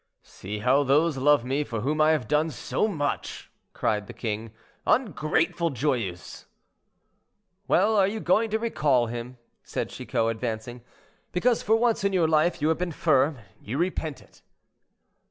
"See 0.23 0.57
how 0.57 0.81
those 0.81 1.15
love 1.17 1.45
me, 1.45 1.63
for 1.63 1.81
whom 1.81 2.01
I 2.01 2.09
have 2.09 2.27
done 2.27 2.49
so 2.49 2.87
much," 2.87 3.51
cried 3.71 4.07
the 4.07 4.13
king; 4.13 4.51
"ungrateful 4.87 5.69
Joyeuse!" 5.69 6.47
"Well, 7.67 7.95
are 7.97 8.07
you 8.07 8.19
going 8.19 8.49
to 8.49 8.57
recall 8.57 9.05
him?" 9.05 9.37
said 9.61 9.89
Chicot, 9.91 10.31
advancing. 10.31 10.81
"Because, 11.31 11.61
for 11.61 11.75
once 11.75 12.03
in 12.03 12.13
your 12.13 12.27
life, 12.27 12.63
you 12.63 12.69
have 12.69 12.79
been 12.79 12.91
firm, 12.91 13.37
you 13.61 13.77
repent 13.77 14.21
it." 14.23 14.41